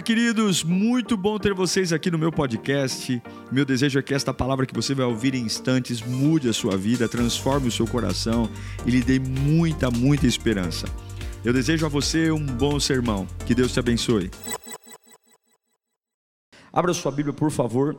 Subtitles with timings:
[0.00, 0.62] Queridos!
[0.62, 3.20] Muito bom ter vocês aqui no meu podcast.
[3.50, 6.76] Meu desejo é que esta palavra que você vai ouvir em instantes mude a sua
[6.76, 8.48] vida, transforme o seu coração
[8.86, 10.86] e lhe dê muita, muita esperança.
[11.44, 13.26] Eu desejo a você um bom sermão.
[13.44, 14.30] Que Deus te abençoe.
[16.72, 17.96] Abra sua Bíblia, por favor,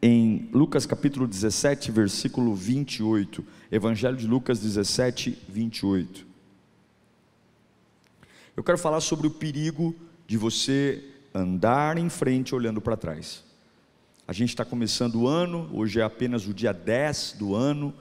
[0.00, 3.44] em Lucas capítulo 17, versículo 28.
[3.72, 6.26] Evangelho de Lucas 17, 28.
[8.56, 9.94] Eu quero falar sobre o perigo
[10.28, 13.44] de você andar em frente olhando para trás.
[14.26, 17.92] A gente está começando o ano, hoje é apenas o dia 10 do ano,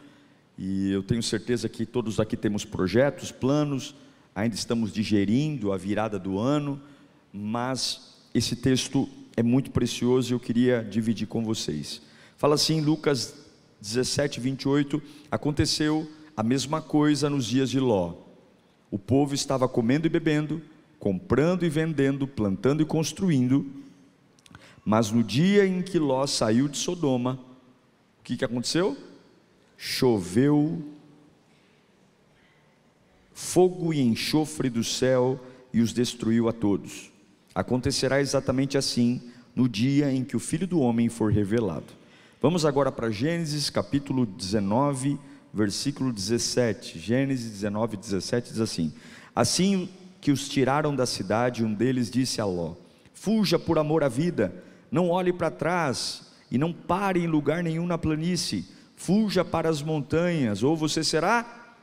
[0.57, 3.95] e eu tenho certeza que todos aqui temos projetos, planos,
[4.35, 6.81] ainda estamos digerindo a virada do ano,
[7.33, 12.01] mas esse texto é muito precioso e eu queria dividir com vocês.
[12.37, 13.33] Fala assim, Lucas
[13.81, 15.01] 17, 28,
[15.31, 18.15] aconteceu a mesma coisa nos dias de Ló.
[18.91, 20.61] O povo estava comendo e bebendo,
[20.99, 23.65] comprando e vendendo, plantando e construindo.
[24.85, 27.39] Mas no dia em que Ló saiu de Sodoma,
[28.19, 28.97] o que, que aconteceu?
[29.77, 30.83] Choveu
[33.33, 35.39] fogo e enxofre do céu
[35.73, 37.09] e os destruiu a todos.
[37.55, 39.21] Acontecerá exatamente assim
[39.55, 41.93] no dia em que o Filho do Homem for revelado.
[42.41, 45.17] Vamos agora para Gênesis capítulo 19,
[45.53, 46.99] versículo 17.
[46.99, 48.93] Gênesis 19, 17 diz assim:
[49.33, 49.89] Assim
[50.21, 52.73] que os tiraram da cidade, um deles disse a Ló:
[53.13, 54.53] Fuja por amor à vida,
[54.91, 59.81] não olhe para trás e não pare em lugar nenhum na planície, fuja para as
[59.81, 61.75] montanhas, ou você será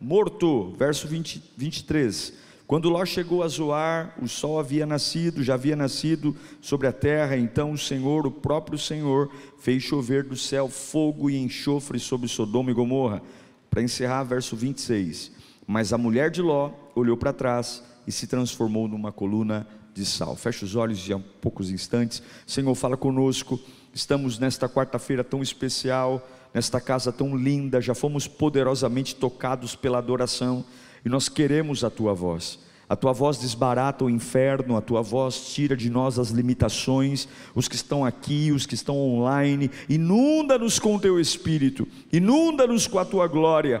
[0.00, 0.74] morto.
[0.78, 2.32] Verso 20, 23.
[2.70, 7.36] Quando Ló chegou a Zoar, o sol havia nascido, já havia nascido sobre a terra,
[7.36, 12.70] então o Senhor, o próprio Senhor, fez chover do céu fogo e enxofre sobre Sodoma
[12.70, 13.22] e Gomorra.
[13.68, 15.32] Para encerrar, verso 26.
[15.70, 20.34] Mas a mulher de Ló olhou para trás e se transformou numa coluna de sal.
[20.34, 22.20] Fecha os olhos e há poucos instantes.
[22.44, 23.56] Senhor, fala conosco.
[23.94, 30.64] Estamos nesta quarta-feira tão especial, nesta casa tão linda, já fomos poderosamente tocados pela adoração
[31.04, 32.58] e nós queremos a tua voz.
[32.90, 37.68] A tua voz desbarata o inferno, a tua voz tira de nós as limitações, os
[37.68, 43.04] que estão aqui, os que estão online, inunda-nos com o teu espírito, inunda-nos com a
[43.04, 43.80] tua glória,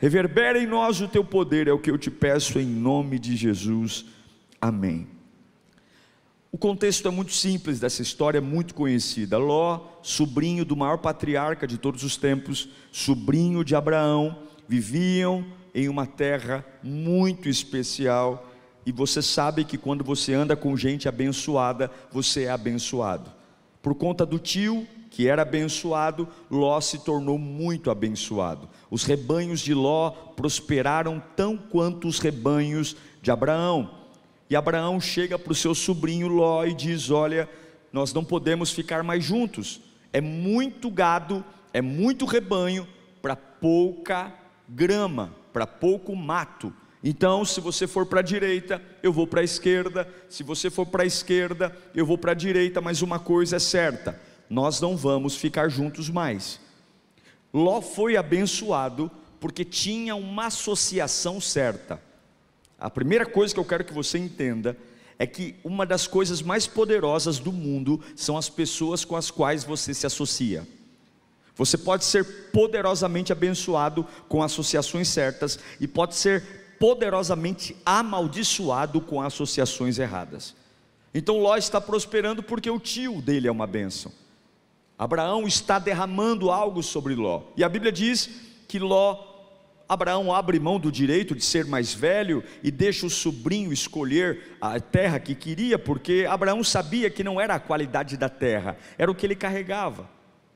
[0.00, 3.36] reverbera em nós o teu poder, é o que eu te peço em nome de
[3.36, 4.06] Jesus.
[4.58, 5.06] Amém.
[6.50, 9.36] O contexto é muito simples dessa história, é muito conhecida.
[9.36, 15.44] Ló, sobrinho do maior patriarca de todos os tempos, sobrinho de Abraão, viviam
[15.74, 18.50] em uma terra muito especial.
[18.86, 23.30] E você sabe que quando você anda com gente abençoada, você é abençoado.
[23.82, 28.68] Por conta do tio, que era abençoado, Ló se tornou muito abençoado.
[28.88, 33.90] Os rebanhos de Ló prosperaram tão quanto os rebanhos de Abraão.
[34.48, 37.48] E Abraão chega para o seu sobrinho Ló e diz: Olha,
[37.92, 39.80] nós não podemos ficar mais juntos.
[40.12, 42.86] É muito gado, é muito rebanho
[43.20, 44.32] para pouca
[44.68, 46.72] grama, para pouco mato.
[47.02, 50.06] Então, se você for para a direita, eu vou para a esquerda.
[50.28, 52.80] Se você for para a esquerda, eu vou para a direita.
[52.80, 54.20] Mas uma coisa é certa:
[54.50, 56.58] nós não vamos ficar juntos mais.
[57.54, 62.02] Ló foi abençoado porque tinha uma associação certa.
[62.78, 64.76] A primeira coisa que eu quero que você entenda
[65.18, 69.62] é que uma das coisas mais poderosas do mundo são as pessoas com as quais
[69.62, 70.66] você se associa.
[71.54, 79.98] Você pode ser poderosamente abençoado com associações certas e pode ser poderosamente amaldiçoado com associações
[79.98, 80.56] erradas.
[81.12, 84.10] Então Ló está prosperando porque o tio dele é uma bênção.
[85.00, 87.44] Abraão está derramando algo sobre Ló.
[87.56, 88.28] E a Bíblia diz
[88.68, 89.18] que Ló,
[89.88, 94.78] Abraão abre mão do direito de ser mais velho e deixa o sobrinho escolher a
[94.78, 99.14] terra que queria, porque Abraão sabia que não era a qualidade da terra, era o
[99.14, 100.06] que ele carregava.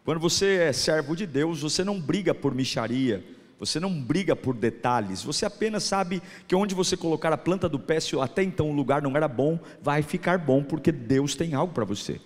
[0.05, 3.25] Quando você é servo de Deus, você não briga por micharia,
[3.59, 7.78] você não briga por detalhes, você apenas sabe que onde você colocar a planta do
[7.78, 11.55] pé, se até então o lugar não era bom, vai ficar bom, porque Deus tem
[11.55, 12.20] algo para você.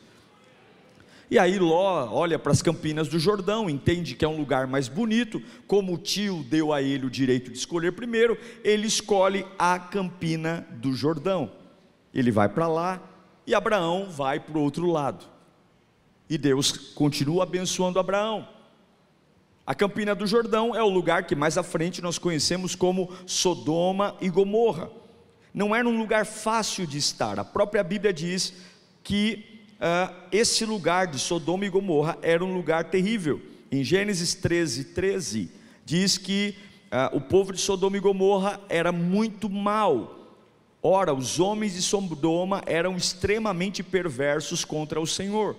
[1.31, 4.89] E aí Ló olha para as campinas do Jordão, entende que é um lugar mais
[4.89, 9.79] bonito, como o tio deu a ele o direito de escolher primeiro, ele escolhe a
[9.79, 11.53] campina do Jordão.
[12.15, 13.03] Ele vai para lá
[13.47, 15.27] e Abraão vai para o outro lado.
[16.31, 18.49] E Deus continua abençoando Abraão.
[19.67, 24.17] A campina do Jordão é o lugar que mais à frente nós conhecemos como Sodoma
[24.19, 24.91] e Gomorra.
[25.53, 27.39] Não era um lugar fácil de estar.
[27.39, 28.55] A própria Bíblia diz
[29.03, 33.41] que uh, esse lugar de Sodoma e Gomorra era um lugar terrível.
[33.71, 35.51] Em Gênesis 13, 13,
[35.85, 36.55] diz que
[36.93, 40.37] uh, o povo de Sodoma e Gomorra era muito mal.
[40.83, 45.57] Ora, os homens de Sodoma eram extremamente perversos contra o Senhor.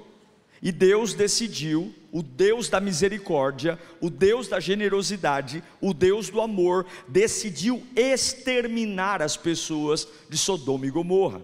[0.62, 6.86] E Deus decidiu, o Deus da misericórdia, o Deus da generosidade, o Deus do amor,
[7.08, 11.42] decidiu exterminar as pessoas de Sodoma e Gomorra.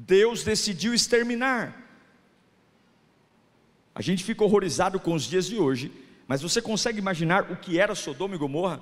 [0.00, 1.76] Deus decidiu exterminar.
[3.92, 5.90] A gente fica horrorizado com os dias de hoje,
[6.28, 8.80] mas você consegue imaginar o que era Sodoma e Gomorra?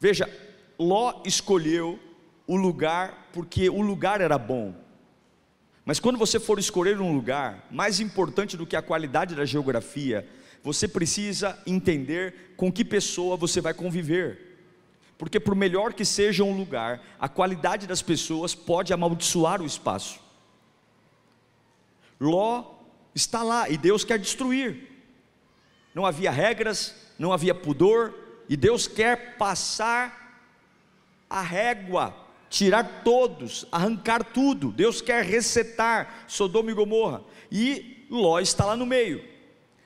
[0.00, 0.28] Veja,
[0.76, 2.00] Ló escolheu
[2.48, 4.74] o lugar porque o lugar era bom.
[5.84, 10.28] Mas quando você for escolher um lugar, mais importante do que a qualidade da geografia,
[10.64, 14.45] você precisa entender com que pessoa você vai conviver.
[15.18, 20.20] Porque por melhor que seja um lugar, a qualidade das pessoas pode amaldiçoar o espaço.
[22.20, 22.74] Ló
[23.14, 24.88] está lá e Deus quer destruir.
[25.94, 28.14] Não havia regras, não havia pudor,
[28.48, 30.44] e Deus quer passar
[31.28, 32.14] a régua,
[32.50, 34.70] tirar todos, arrancar tudo.
[34.70, 37.22] Deus quer resetar Sodoma e Gomorra.
[37.50, 39.24] E Ló está lá no meio.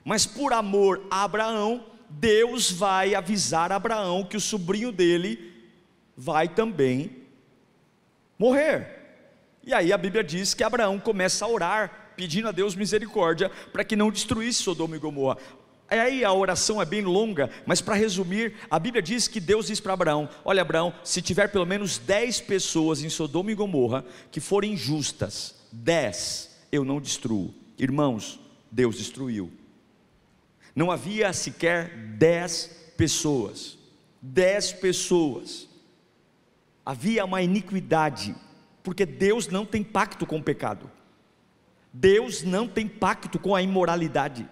[0.05, 5.53] Mas por amor a Abraão, Deus vai avisar Abraão que o sobrinho dele
[6.17, 7.17] vai também
[8.39, 9.01] morrer.
[9.63, 13.85] E aí a Bíblia diz que Abraão começa a orar, pedindo a Deus misericórdia para
[13.85, 15.39] que não destruísse Sodoma e Gomorra.
[15.89, 19.81] Aí a oração é bem longa, mas para resumir, a Bíblia diz que Deus diz
[19.81, 24.41] para Abraão: Olha, Abraão, se tiver pelo menos dez pessoas em Sodoma e Gomorra que
[24.41, 27.53] forem justas, dez eu não destruo.
[27.79, 28.39] Irmãos,
[28.71, 29.51] Deus destruiu.
[30.81, 33.77] Não havia sequer dez pessoas.
[34.23, 35.69] Dez pessoas.
[36.87, 38.35] Havia uma iniquidade,
[38.83, 40.91] porque Deus não tem pacto com o pecado.
[41.93, 44.49] Deus não tem pacto com a imoralidade.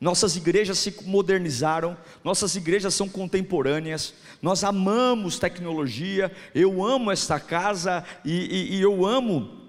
[0.00, 8.04] Nossas igrejas se modernizaram, nossas igrejas são contemporâneas, nós amamos tecnologia, eu amo esta casa
[8.24, 9.59] e, e, e eu amo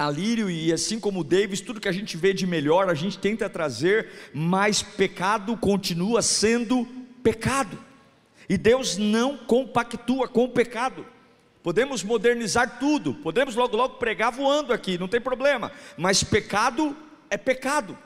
[0.00, 2.94] a Lírio e assim como o Davis, tudo que a gente vê de melhor, a
[2.94, 6.88] gente tenta trazer, mas pecado continua sendo
[7.22, 7.78] pecado,
[8.48, 11.06] e Deus não compactua com o pecado.
[11.62, 16.96] Podemos modernizar tudo, podemos logo logo pregar voando aqui, não tem problema, mas pecado
[17.28, 17.96] é pecado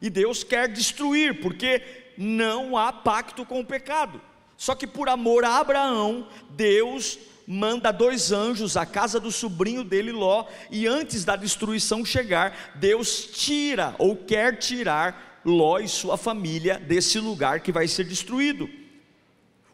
[0.00, 1.82] e Deus quer destruir, porque
[2.16, 4.20] não há pacto com o pecado.
[4.56, 10.12] Só que por amor a Abraão, Deus manda dois anjos à casa do sobrinho dele
[10.12, 16.78] Ló, e antes da destruição chegar, Deus tira ou quer tirar Ló e sua família
[16.78, 18.68] desse lugar que vai ser destruído.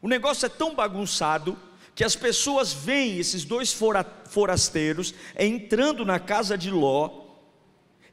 [0.01, 1.59] O negócio é tão bagunçado
[1.95, 3.77] que as pessoas veem esses dois
[4.27, 7.28] forasteiros entrando na casa de Ló,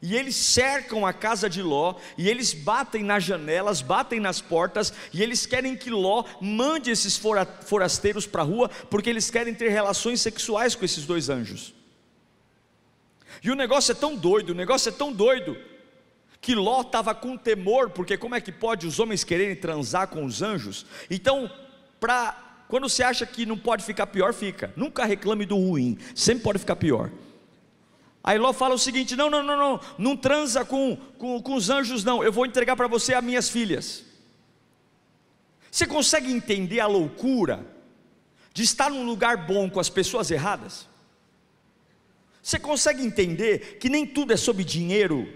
[0.01, 4.93] e eles cercam a casa de Ló, e eles batem nas janelas, batem nas portas,
[5.13, 7.19] e eles querem que Ló mande esses
[7.65, 11.73] forasteiros para a rua, porque eles querem ter relações sexuais com esses dois anjos.
[13.43, 15.57] E o negócio é tão doido, o negócio é tão doido,
[16.41, 20.23] que Ló estava com temor, porque como é que pode os homens quererem transar com
[20.23, 20.85] os anjos?
[21.09, 21.51] Então,
[21.99, 24.71] para quando você acha que não pode ficar pior, fica.
[24.75, 27.09] Nunca reclame do ruim, sempre pode ficar pior.
[28.27, 31.69] Aí Ló fala o seguinte: não, não, não, não, não transa com, com, com os
[31.69, 34.03] anjos, não, eu vou entregar para você as minhas filhas.
[35.69, 37.63] Você consegue entender a loucura
[38.51, 40.87] de estar num lugar bom com as pessoas erradas?
[42.41, 45.31] Você consegue entender que nem tudo é sobre dinheiro,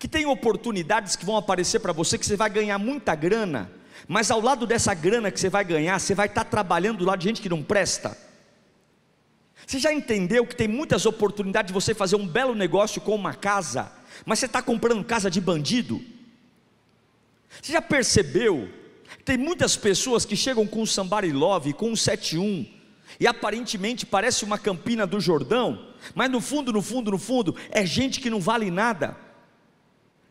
[0.00, 3.70] que tem oportunidades que vão aparecer para você que você vai ganhar muita grana,
[4.08, 7.20] mas ao lado dessa grana que você vai ganhar, você vai estar trabalhando do lado
[7.20, 8.27] de gente que não presta.
[9.66, 13.34] Você já entendeu que tem muitas oportunidades de você fazer um belo negócio com uma
[13.34, 13.92] casa,
[14.24, 16.02] mas você está comprando casa de bandido?
[17.62, 18.68] Você já percebeu?
[19.24, 22.66] Tem muitas pessoas que chegam com um Somebody Love, com um 71,
[23.20, 27.84] e aparentemente parece uma campina do Jordão, mas no fundo, no fundo, no fundo, é
[27.84, 29.16] gente que não vale nada.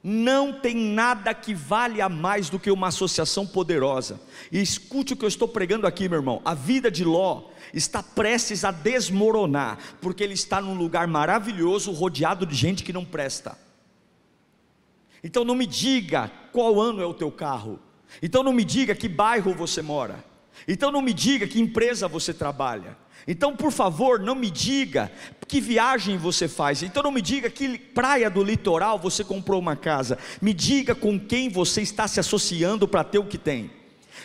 [0.04, 4.20] Não tem nada que valha mais do que uma associação poderosa.
[4.52, 6.42] E escute o que eu estou pregando aqui, meu irmão.
[6.46, 12.46] A vida de Ló está prestes a desmoronar, porque ele está num lugar maravilhoso, rodeado
[12.46, 13.58] de gente que não presta.
[15.24, 17.80] Então não me diga qual ano é o teu carro.
[18.22, 20.24] Então não me diga que bairro você mora.
[20.68, 22.98] Então não me diga que empresa você trabalha.
[23.28, 25.12] Então, por favor, não me diga
[25.48, 26.82] que viagem você faz.
[26.82, 30.18] Então, não me diga que praia do litoral você comprou uma casa.
[30.42, 33.70] Me diga com quem você está se associando para ter o que tem.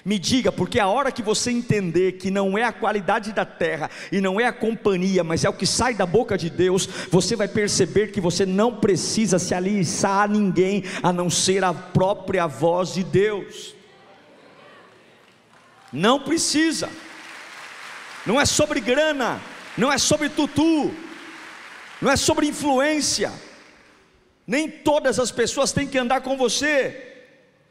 [0.05, 3.91] Me diga, porque a hora que você entender que não é a qualidade da terra
[4.11, 7.37] e não é a companhia, mas é o que sai da boca de Deus, você
[7.37, 12.47] vai perceber que você não precisa se aliçar a ninguém a não ser a própria
[12.47, 13.77] voz de Deus.
[15.93, 16.89] Não precisa.
[18.27, 19.41] Não é sobre grana,
[19.77, 20.95] não é sobre tutu,
[22.01, 23.33] não é sobre influência.
[24.47, 27.09] Nem todas as pessoas têm que andar com você.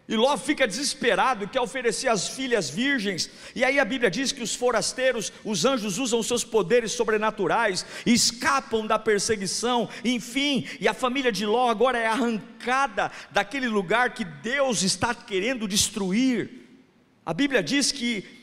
[0.08, 3.30] E Ló fica desesperado e quer oferecer as filhas virgens.
[3.56, 8.86] E aí a Bíblia diz que os forasteiros, os anjos usam seus poderes sobrenaturais escapam
[8.86, 9.88] da perseguição.
[10.04, 15.66] Enfim, e a família de Ló agora é arrancada daquele lugar que Deus está querendo
[15.66, 16.50] destruir.
[17.26, 18.41] A Bíblia diz que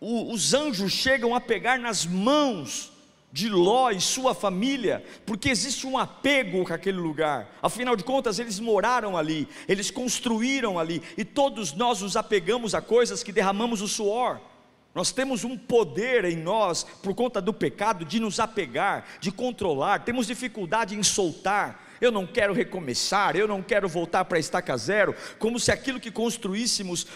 [0.00, 2.90] o, os anjos chegam a pegar nas mãos
[3.32, 7.48] de Ló e sua família, porque existe um apego com aquele lugar.
[7.62, 12.80] Afinal de contas, eles moraram ali, eles construíram ali, e todos nós nos apegamos a
[12.80, 14.40] coisas que derramamos o suor.
[14.92, 20.00] Nós temos um poder em nós, por conta do pecado, de nos apegar, de controlar,
[20.00, 21.88] temos dificuldade em soltar.
[22.00, 26.00] Eu não quero recomeçar, eu não quero voltar para a estaca zero, como se aquilo
[26.00, 27.06] que construíssemos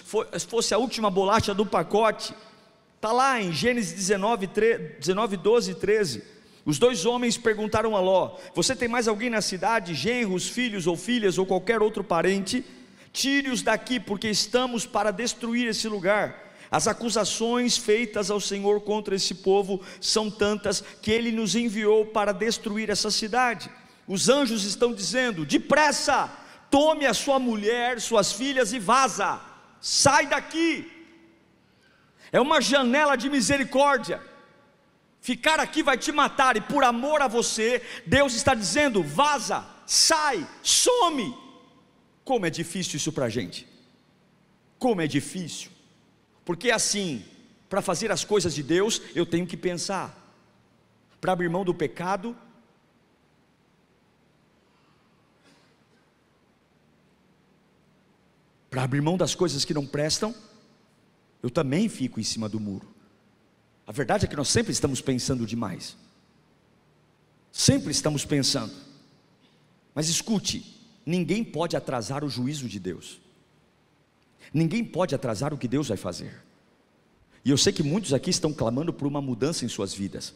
[0.47, 2.35] fosse a última bolacha do pacote.
[3.05, 4.47] Está lá em Gênesis 19,
[4.99, 6.23] 19, 12 e 13.
[6.65, 10.97] Os dois homens perguntaram a Ló: Você tem mais alguém na cidade, genros, filhos ou
[10.97, 12.65] filhas ou qualquer outro parente?
[13.13, 16.51] Tire-os daqui, porque estamos para destruir esse lugar.
[16.71, 22.33] As acusações feitas ao Senhor contra esse povo são tantas que ele nos enviou para
[22.33, 23.71] destruir essa cidade.
[24.09, 26.33] Os anjos estão dizendo: depressa,
[26.71, 29.43] tome a sua mulher, suas filhas e vaza,
[29.79, 30.94] sai daqui
[32.37, 34.21] é uma janela de misericórdia.
[35.21, 40.45] Ficar aqui vai te matar, e por amor a você, Deus está dizendo: vaza, sai,
[40.61, 41.33] some.
[42.25, 43.69] Como é difícil isso para a gente,
[44.81, 45.71] como é difícil,
[46.45, 47.25] porque assim,
[47.69, 50.07] para fazer as coisas de Deus, eu tenho que pensar,
[51.21, 52.37] para abrir mão do pecado,
[58.69, 60.35] para abrir mão das coisas que não prestam,
[61.45, 62.89] eu também fico em cima do muro.
[63.87, 65.95] A verdade é que nós sempre estamos pensando demais.
[67.53, 68.73] Sempre estamos pensando.
[69.95, 73.21] Mas escute, ninguém pode atrasar o juízo de Deus.
[74.55, 76.35] Ninguém pode atrasar o que Deus vai fazer.
[77.45, 80.33] E eu sei que muitos aqui estão clamando por uma mudança em suas vidas.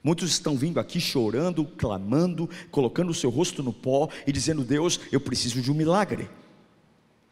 [0.00, 5.00] Muitos estão vindo aqui chorando, clamando, colocando o seu rosto no pó e dizendo: Deus,
[5.10, 6.30] eu preciso de um milagre.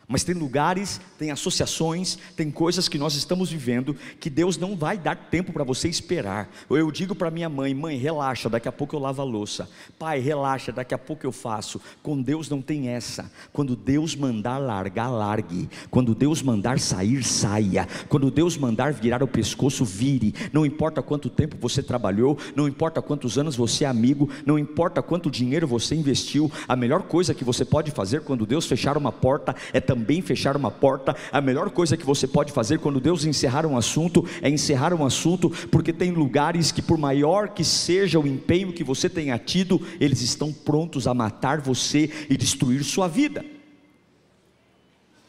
[0.07, 4.99] Mas tem lugares, tem associações, tem coisas que nós estamos vivendo que Deus não vai
[4.99, 6.51] dar tempo para você esperar.
[6.69, 9.69] Eu digo para minha mãe: mãe, relaxa, daqui a pouco eu lavo a louça.
[9.99, 11.81] Pai, relaxa, daqui a pouco eu faço.
[12.03, 13.31] Com Deus não tem essa.
[13.53, 15.71] Quando Deus mandar largar, largue.
[15.91, 17.89] Quando Deus mandar sair, saia.
[18.09, 20.35] Quando Deus mandar virar o pescoço, vire.
[20.53, 25.03] Não importa quanto tempo você trabalhou, não importa quantos anos você é amigo, não importa
[25.03, 26.53] quanto dinheiro você investiu.
[26.69, 30.21] A melhor coisa que você pode fazer quando Deus fechar uma porta é também também
[30.21, 31.17] fechar uma porta.
[31.31, 35.07] A melhor coisa que você pode fazer quando Deus encerrar um assunto é encerrar um
[35.07, 39.81] assunto, porque tem lugares que, por maior que seja o empenho que você tenha tido,
[40.01, 43.45] eles estão prontos a matar você e destruir sua vida.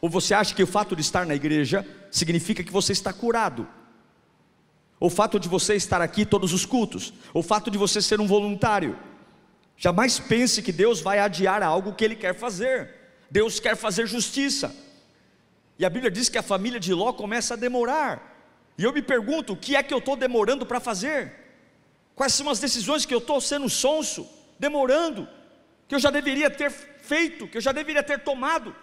[0.01, 3.67] Ou você acha que o fato de estar na igreja significa que você está curado?
[4.99, 8.25] O fato de você estar aqui todos os cultos, o fato de você ser um
[8.25, 8.97] voluntário.
[9.77, 13.04] Jamais pense que Deus vai adiar algo que Ele quer fazer.
[13.37, 14.73] Deus quer fazer justiça.
[15.77, 18.13] E a Bíblia diz que a família de Ló começa a demorar.
[18.77, 21.33] E eu me pergunto: o que é que eu estou demorando para fazer?
[22.15, 24.25] Quais são as decisões que eu estou sendo sonso,
[24.57, 25.27] demorando,
[25.85, 28.73] que eu já deveria ter feito, que eu já deveria ter tomado?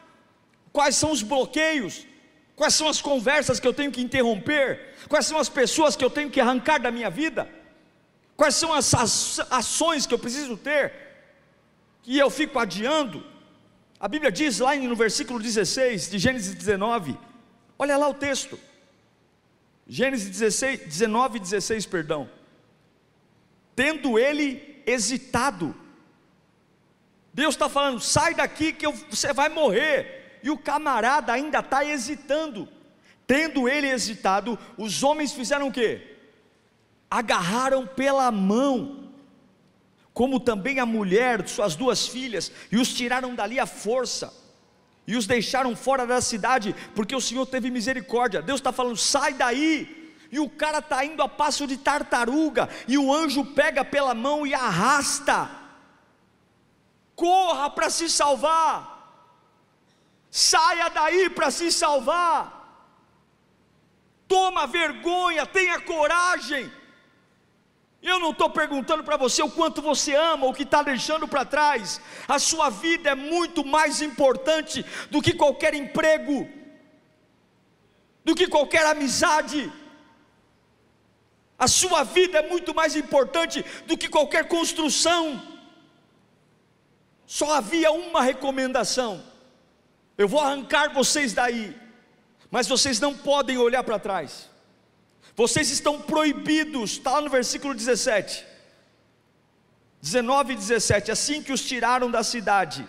[0.71, 2.07] Quais são os bloqueios?
[2.55, 4.95] Quais são as conversas que eu tenho que interromper?
[5.09, 7.49] Quais são as pessoas que eu tenho que arrancar da minha vida?
[8.37, 8.93] Quais são as
[9.51, 10.93] ações que eu preciso ter?
[12.03, 13.32] Que eu fico adiando?
[14.03, 17.17] A Bíblia diz lá no versículo 16 de Gênesis 19,
[17.79, 18.59] olha lá o texto.
[19.87, 22.29] Gênesis 16, 19 16, perdão.
[23.77, 25.73] Tendo ele hesitado,
[27.33, 30.41] Deus está falando: sai daqui que eu, você vai morrer.
[30.43, 32.69] E o camarada ainda está hesitando.
[33.25, 36.17] Tendo ele hesitado, os homens fizeram o quê?
[37.09, 39.02] Agarraram pela mão
[40.13, 44.33] como também a mulher, suas duas filhas, e os tiraram dali à força,
[45.07, 48.43] e os deixaram fora da cidade, porque o Senhor teve misericórdia.
[48.43, 52.99] Deus está falando: sai daí, e o cara está indo a passo de tartaruga, e
[52.99, 55.51] o anjo pega pela mão e arrasta,
[57.17, 59.27] corra para se salvar,
[60.31, 62.61] saia daí para se salvar,
[64.29, 66.71] toma vergonha, tenha coragem,
[68.03, 71.45] eu não estou perguntando para você o quanto você ama, o que está deixando para
[71.45, 72.01] trás.
[72.27, 76.49] A sua vida é muito mais importante do que qualquer emprego,
[78.25, 79.73] do que qualquer amizade.
[81.57, 85.41] A sua vida é muito mais importante do que qualquer construção.
[87.25, 89.23] Só havia uma recomendação:
[90.19, 91.75] eu vou arrancar vocês daí,
[92.51, 94.52] mas vocês não podem olhar para trás.
[95.35, 98.45] Vocês estão proibidos, está lá no versículo 17,
[100.01, 101.11] 19 e 17.
[101.11, 102.87] Assim que os tiraram da cidade,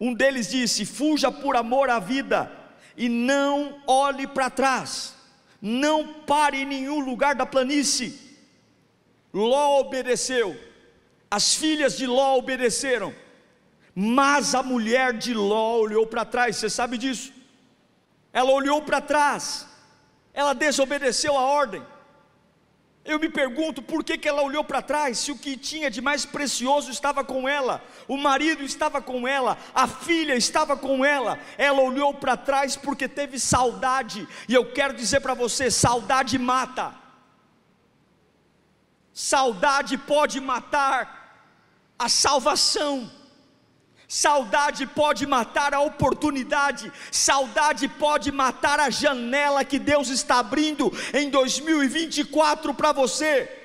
[0.00, 2.50] um deles disse: Fuja por amor à vida,
[2.96, 5.14] e não olhe para trás
[5.62, 8.18] não pare em nenhum lugar da planície.
[9.32, 10.60] Ló obedeceu,
[11.30, 13.14] as filhas de Ló obedeceram,
[13.94, 17.32] mas a mulher de Ló olhou para trás, você sabe disso?
[18.32, 19.68] Ela olhou para trás,
[20.32, 21.82] ela desobedeceu a ordem.
[23.04, 26.00] Eu me pergunto por que, que ela olhou para trás, se o que tinha de
[26.00, 31.36] mais precioso estava com ela, o marido estava com ela, a filha estava com ela,
[31.58, 36.94] ela olhou para trás porque teve saudade, e eu quero dizer para você: saudade mata,
[39.12, 41.50] saudade pode matar
[41.98, 43.10] a salvação.
[44.14, 51.30] Saudade pode matar a oportunidade, saudade pode matar a janela que Deus está abrindo em
[51.30, 53.61] 2024 para você.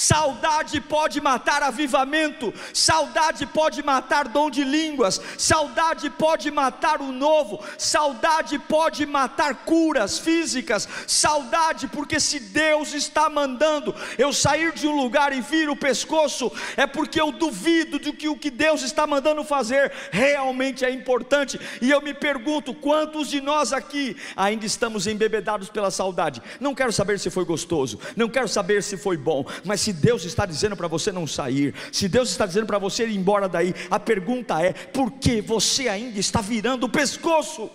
[0.00, 7.58] Saudade pode matar avivamento, saudade pode matar dom de línguas, saudade pode matar o novo,
[7.76, 14.94] saudade pode matar curas físicas, saudade, porque se Deus está mandando eu sair de um
[14.96, 19.04] lugar e vir o pescoço, é porque eu duvido de que o que Deus está
[19.04, 25.08] mandando fazer realmente é importante, e eu me pergunto: quantos de nós aqui ainda estamos
[25.08, 26.40] embebedados pela saudade?
[26.60, 30.24] Não quero saber se foi gostoso, não quero saber se foi bom, mas se Deus
[30.24, 33.74] está dizendo para você não sair, se Deus está dizendo para você ir embora daí,
[33.90, 37.70] a pergunta é: por que você ainda está virando o pescoço?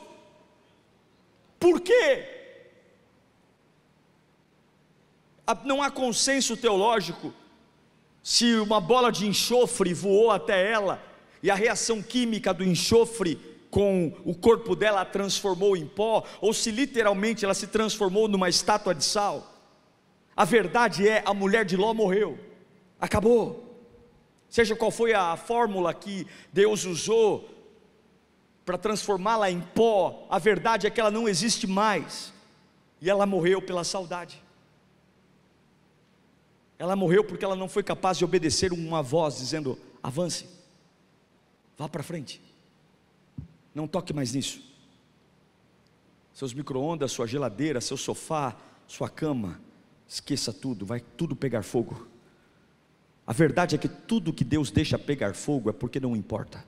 [1.59, 2.23] Por quê?
[5.65, 7.33] Não há consenso teológico
[8.21, 11.03] se uma bola de enxofre voou até ela
[11.41, 13.39] e a reação química do enxofre
[13.71, 18.47] com o corpo dela a transformou em pó, ou se literalmente ela se transformou numa
[18.47, 19.52] estátua de sal.
[20.35, 22.39] A verdade é, a mulher de Ló morreu,
[22.99, 23.63] acabou.
[24.49, 27.49] Seja qual foi a fórmula que Deus usou
[28.65, 32.33] para transformá-la em pó, a verdade é que ela não existe mais,
[33.01, 34.41] e ela morreu pela saudade.
[36.79, 40.47] Ela morreu porque ela não foi capaz de obedecer uma voz dizendo: avance,
[41.77, 42.41] vá para frente,
[43.73, 44.61] não toque mais nisso.
[46.33, 48.55] Seus micro-ondas, sua geladeira, seu sofá,
[48.87, 49.61] sua cama,
[50.07, 52.07] esqueça tudo, vai tudo pegar fogo.
[53.25, 56.63] A verdade é que tudo que Deus deixa pegar fogo é porque não importa.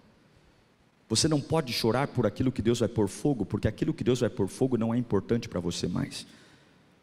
[1.07, 4.21] Você não pode chorar por aquilo que Deus vai pôr fogo, porque aquilo que Deus
[4.21, 6.25] vai pôr fogo não é importante para você mais.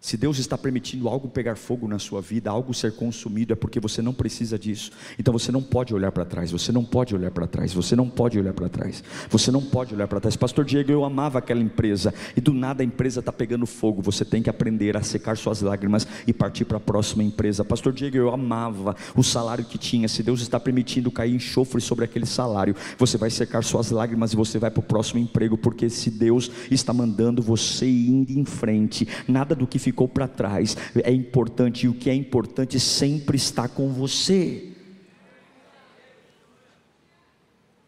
[0.02, 3.78] Se Deus está permitindo algo pegar fogo na sua vida, algo ser consumido, é porque
[3.78, 4.90] você não precisa disso.
[5.16, 8.08] Então você não pode olhar para trás, você não pode olhar para trás, você não
[8.08, 10.34] pode olhar para trás, você não pode olhar para trás.
[10.34, 14.02] Pastor Diego, eu amava aquela empresa e do nada a empresa está pegando fogo.
[14.02, 17.64] Você tem que aprender a secar suas lágrimas e partir para a próxima empresa.
[17.64, 20.08] Pastor Diego, eu amava o salário que tinha.
[20.08, 24.36] Se Deus está permitindo cair enxofre sobre aquele salário, você vai secar suas lágrimas e
[24.36, 29.06] você vai para o próximo emprego, porque se Deus está mandando você ir em frente,
[29.28, 30.74] nada do que ficou ficou para trás.
[31.04, 34.72] É importante, e o que é importante sempre está com você.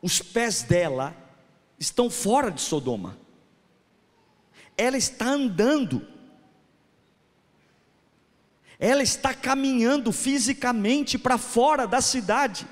[0.03, 1.17] Os pés dela
[1.79, 3.19] estão fora de Sodoma,
[4.77, 6.07] ela está andando,
[8.79, 12.67] ela está caminhando fisicamente para fora da cidade,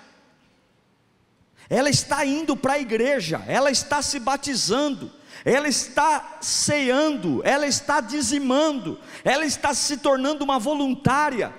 [1.71, 5.11] ela está indo para a igreja, ela está se batizando,
[5.45, 11.53] ela está ceando, ela está dizimando, ela está se tornando uma voluntária,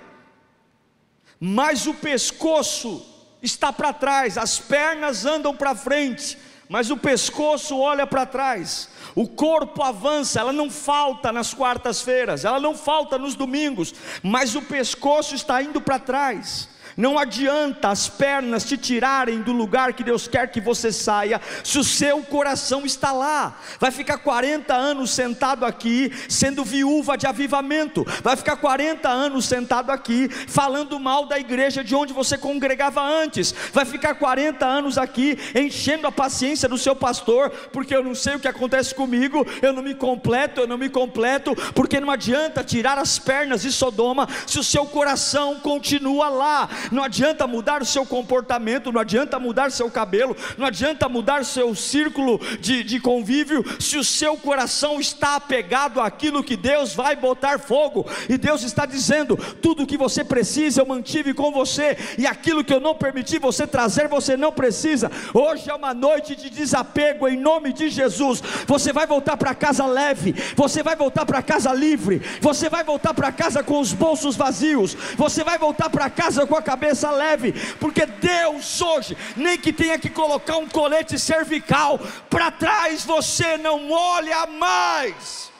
[1.38, 3.04] mas o pescoço
[3.42, 9.28] está para trás, as pernas andam para frente, mas o pescoço olha para trás, o
[9.28, 15.34] corpo avança, ela não falta nas quartas-feiras, ela não falta nos domingos, mas o pescoço
[15.34, 16.68] está indo para trás.
[16.96, 21.78] Não adianta as pernas te tirarem do lugar que Deus quer que você saia, se
[21.78, 23.58] o seu coração está lá.
[23.80, 28.06] Vai ficar 40 anos sentado aqui, sendo viúva de avivamento.
[28.22, 33.54] Vai ficar 40 anos sentado aqui, falando mal da igreja de onde você congregava antes.
[33.72, 38.36] Vai ficar 40 anos aqui, enchendo a paciência do seu pastor, porque eu não sei
[38.36, 42.62] o que acontece comigo, eu não me completo, eu não me completo, porque não adianta
[42.62, 47.84] tirar as pernas de Sodoma, se o seu coração continua lá não adianta mudar o
[47.84, 53.64] seu comportamento, não adianta mudar seu cabelo, não adianta mudar seu círculo de, de convívio,
[53.80, 58.86] se o seu coração está apegado àquilo que Deus vai botar fogo, e Deus está
[58.86, 63.38] dizendo: tudo que você precisa eu mantive com você, e aquilo que eu não permiti
[63.38, 65.10] você trazer, você não precisa.
[65.32, 68.42] Hoje é uma noite de desapego, em nome de Jesus.
[68.66, 73.14] Você vai voltar para casa leve, você vai voltar para casa livre, você vai voltar
[73.14, 76.73] para casa com os bolsos vazios, você vai voltar para casa com a cabeça
[77.10, 83.56] leve, porque Deus hoje, nem que tenha que colocar um colete cervical para trás, você
[83.56, 85.52] não olha mais.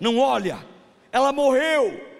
[0.00, 0.58] Não olha,
[1.12, 2.13] ela morreu.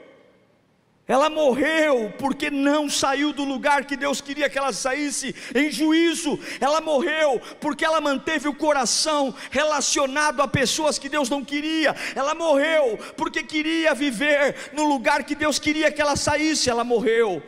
[1.06, 6.38] Ela morreu porque não saiu do lugar que Deus queria que ela saísse em juízo.
[6.58, 11.94] Ela morreu porque ela manteve o coração relacionado a pessoas que Deus não queria.
[12.14, 16.70] Ela morreu porque queria viver no lugar que Deus queria que ela saísse.
[16.70, 17.42] Ela morreu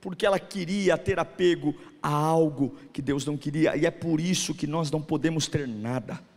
[0.00, 3.76] porque ela queria ter apego a algo que Deus não queria.
[3.76, 6.27] E é por isso que nós não podemos ter nada.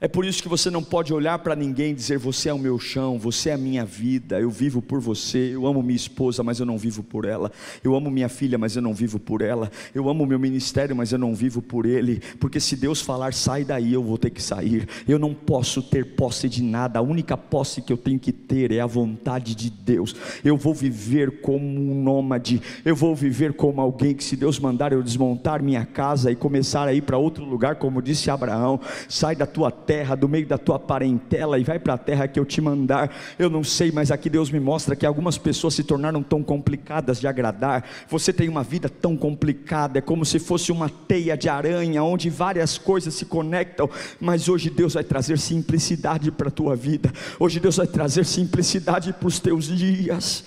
[0.00, 2.58] É por isso que você não pode olhar para ninguém e dizer: Você é o
[2.58, 5.50] meu chão, você é a minha vida, eu vivo por você.
[5.52, 7.50] Eu amo minha esposa, mas eu não vivo por ela.
[7.82, 9.68] Eu amo minha filha, mas eu não vivo por ela.
[9.92, 12.22] Eu amo meu ministério, mas eu não vivo por ele.
[12.38, 14.86] Porque se Deus falar, sai daí, eu vou ter que sair.
[15.08, 17.00] Eu não posso ter posse de nada.
[17.00, 20.14] A única posse que eu tenho que ter é a vontade de Deus.
[20.44, 22.62] Eu vou viver como um nômade.
[22.84, 26.86] Eu vou viver como alguém que, se Deus mandar eu desmontar minha casa e começar
[26.86, 30.58] a ir para outro lugar, como disse Abraão, sai da tua terra, do meio da
[30.58, 33.10] tua parentela e vai para a terra que eu te mandar.
[33.38, 37.18] Eu não sei, mas aqui Deus me mostra que algumas pessoas se tornaram tão complicadas
[37.18, 37.88] de agradar.
[38.06, 42.28] Você tem uma vida tão complicada, é como se fosse uma teia de aranha onde
[42.28, 43.88] várias coisas se conectam,
[44.20, 47.10] mas hoje Deus vai trazer simplicidade para a tua vida.
[47.40, 50.44] Hoje Deus vai trazer simplicidade para os teus dias.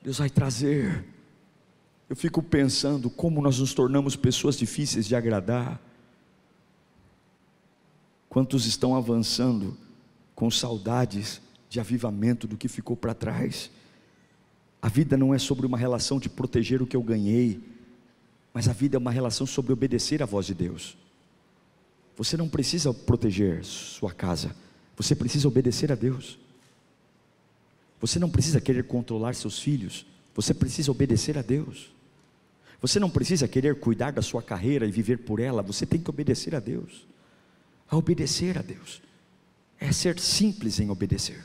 [0.00, 1.04] Deus vai trazer.
[2.08, 5.89] Eu fico pensando como nós nos tornamos pessoas difíceis de agradar.
[8.30, 9.76] Quantos estão avançando
[10.36, 13.72] com saudades de avivamento do que ficou para trás?
[14.80, 17.60] A vida não é sobre uma relação de proteger o que eu ganhei,
[18.54, 20.96] mas a vida é uma relação sobre obedecer à voz de Deus.
[22.16, 24.54] Você não precisa proteger sua casa,
[24.96, 26.38] você precisa obedecer a Deus.
[28.00, 31.92] Você não precisa querer controlar seus filhos, você precisa obedecer a Deus.
[32.80, 36.08] Você não precisa querer cuidar da sua carreira e viver por ela, você tem que
[36.08, 37.10] obedecer a Deus
[37.90, 39.02] a obedecer a Deus.
[39.78, 41.44] É ser simples em obedecer.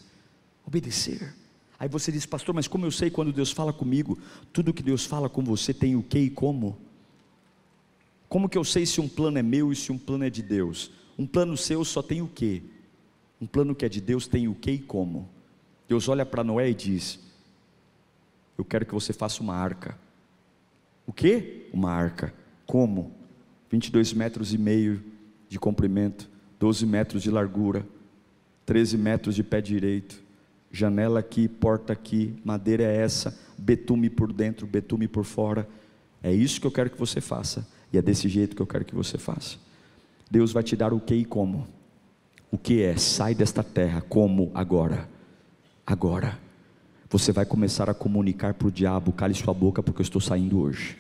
[0.66, 1.34] Obedecer.
[1.80, 4.18] Aí você diz, pastor, mas como eu sei quando Deus fala comigo?
[4.54, 6.78] Tudo que Deus fala com você tem o que e como?
[8.30, 10.44] Como que eu sei se um plano é meu e se um plano é de
[10.44, 10.92] Deus?
[11.18, 12.64] Um plano seu só tem o que?
[13.42, 15.30] Um plano que é de Deus tem o que e como?
[15.88, 17.20] Deus olha para Noé e diz:
[18.58, 19.98] Eu quero que você faça uma arca.
[21.06, 21.70] O que?
[21.72, 22.34] Uma arca.
[22.66, 23.14] Como?
[23.70, 25.04] 22 metros e meio
[25.48, 26.30] de comprimento,
[26.60, 27.86] 12 metros de largura,
[28.66, 30.24] 13 metros de pé direito,
[30.72, 35.68] janela aqui, porta aqui, madeira é essa, betume por dentro, betume por fora.
[36.22, 38.86] É isso que eu quero que você faça, e é desse jeito que eu quero
[38.86, 39.58] que você faça.
[40.30, 41.68] Deus vai te dar o que e como.
[42.52, 42.98] O que é?
[42.98, 45.08] Sai desta terra, como agora?
[45.86, 46.40] Agora.
[47.10, 50.60] Você vai começar a comunicar para o diabo: cale sua boca, porque eu estou saindo
[50.60, 50.98] hoje.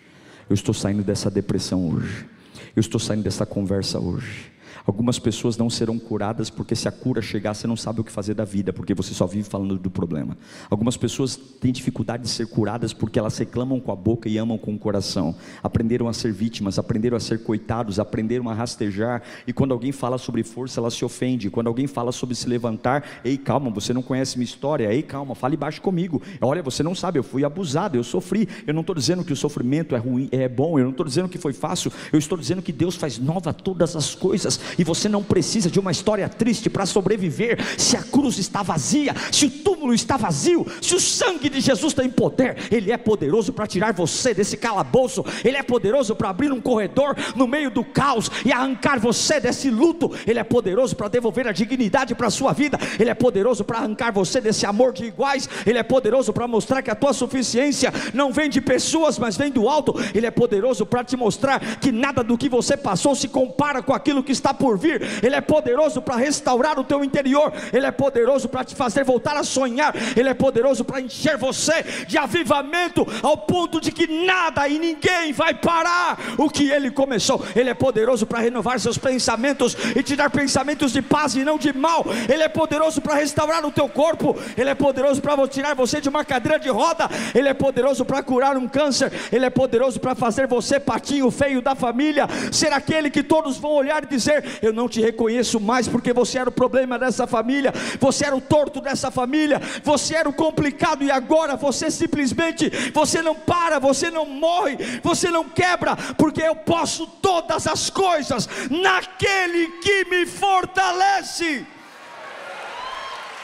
[0.49, 2.27] Eu estou saindo dessa depressão hoje.
[2.75, 4.51] Eu estou saindo dessa conversa hoje.
[4.85, 8.11] Algumas pessoas não serão curadas porque se a cura chegar, você não sabe o que
[8.11, 10.37] fazer da vida, porque você só vive falando do problema.
[10.69, 14.57] Algumas pessoas têm dificuldade de ser curadas porque elas reclamam com a boca e amam
[14.57, 15.35] com o coração.
[15.63, 19.23] Aprenderam a ser vítimas, aprenderam a ser coitados, aprenderam a rastejar.
[19.47, 21.49] E quando alguém fala sobre força, ela se ofende.
[21.49, 24.93] Quando alguém fala sobre se levantar, ei, calma, você não conhece minha história.
[24.93, 26.21] Ei, calma, fale baixo comigo.
[26.39, 28.47] Olha, você não sabe, eu fui abusado, eu sofri.
[28.67, 30.77] Eu não estou dizendo que o sofrimento é ruim, é bom.
[30.77, 31.91] Eu não estou dizendo que foi fácil.
[32.13, 35.79] Eu estou dizendo que Deus faz nova todas as coisas e você não precisa de
[35.79, 37.57] uma história triste para sobreviver.
[37.77, 41.93] Se a cruz está vazia, se o túmulo está vazio, se o sangue de Jesus
[41.93, 46.51] tem poder, Ele é poderoso para tirar você desse calabouço, Ele é poderoso para abrir
[46.51, 51.07] um corredor no meio do caos e arrancar você desse luto, Ele é poderoso para
[51.07, 54.93] devolver a dignidade para a sua vida, Ele é poderoso para arrancar você desse amor
[54.93, 59.19] de iguais, Ele é poderoso para mostrar que a tua suficiência não vem de pessoas,
[59.19, 62.75] mas vem do alto, Ele é poderoso para te mostrar que nada do que você
[62.75, 66.83] passou se compara com aquilo que está por vir, Ele é poderoso para restaurar o
[66.83, 70.99] teu interior, Ele é poderoso para te fazer voltar a sonhar, Ele é poderoso para
[70.99, 76.71] encher você de avivamento, ao ponto de que nada e ninguém vai parar o que
[76.71, 77.45] Ele começou.
[77.55, 81.57] Ele é poderoso para renovar seus pensamentos e te dar pensamentos de paz e não
[81.57, 82.05] de mal.
[82.31, 86.09] Ele é poderoso para restaurar o teu corpo, Ele é poderoso para tirar você de
[86.09, 90.15] uma cadeira de roda, Ele é poderoso para curar um câncer, Ele é poderoso para
[90.15, 94.73] fazer você patinho feio da família, ser aquele que todos vão olhar e dizer: Eu
[94.73, 98.81] não te reconheço mais porque você era o problema dessa família, você era o torto
[98.81, 104.25] dessa família, você era o complicado e agora você simplesmente você não para, você não
[104.25, 111.65] morre, você não quebra, porque eu posso todas as coisas naquele que me fortalece.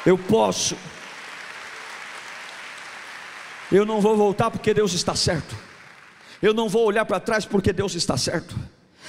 [0.05, 0.75] Eu posso.
[3.71, 5.55] Eu não vou voltar porque Deus está certo.
[6.41, 8.55] Eu não vou olhar para trás porque Deus está certo.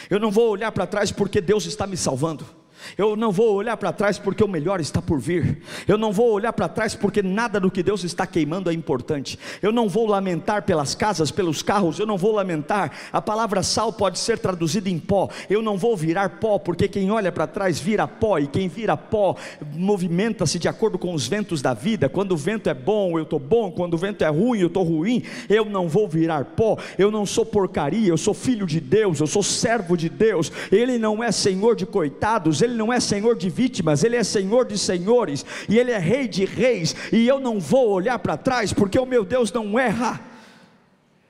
[0.08, 2.61] Eu não vou olhar para trás porque Deus está me salvando.
[2.96, 5.62] Eu não vou olhar para trás porque o melhor está por vir.
[5.86, 9.38] Eu não vou olhar para trás porque nada do que Deus está queimando é importante.
[9.60, 11.98] Eu não vou lamentar pelas casas, pelos carros.
[11.98, 12.92] Eu não vou lamentar.
[13.12, 15.28] A palavra sal pode ser traduzida em pó.
[15.48, 18.96] Eu não vou virar pó porque quem olha para trás vira pó e quem vira
[18.96, 19.36] pó
[19.74, 22.08] movimenta-se de acordo com os ventos da vida.
[22.08, 23.70] Quando o vento é bom, eu estou bom.
[23.70, 25.22] Quando o vento é ruim, eu estou ruim.
[25.48, 26.76] Eu não vou virar pó.
[26.98, 28.08] Eu não sou porcaria.
[28.08, 29.20] Eu sou filho de Deus.
[29.20, 30.50] Eu sou servo de Deus.
[30.70, 32.62] Ele não é senhor de coitados.
[32.62, 35.98] Ele ele não é senhor de vítimas, Ele é senhor de senhores, e Ele é
[35.98, 39.78] rei de reis, e eu não vou olhar para trás, porque o meu Deus não
[39.78, 40.20] erra,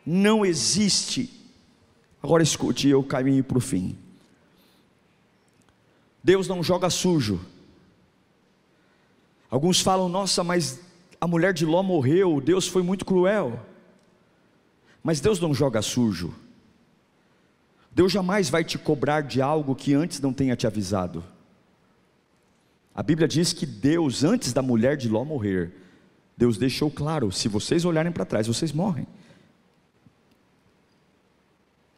[0.07, 1.31] não existe.
[2.23, 3.97] Agora escute, eu caminho para o fim.
[6.23, 7.41] Deus não joga sujo.
[9.51, 10.81] Alguns falam, nossa, mas
[11.21, 13.61] a mulher de Ló morreu, Deus foi muito cruel.
[15.03, 16.33] Mas Deus não joga sujo.
[17.95, 21.23] Deus jamais vai te cobrar de algo que antes não tenha te avisado.
[22.95, 25.73] A Bíblia diz que Deus, antes da mulher de Ló morrer,
[26.37, 29.07] Deus deixou claro: se vocês olharem para trás, vocês morrem.